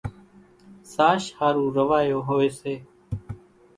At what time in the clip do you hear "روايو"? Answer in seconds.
1.77-2.19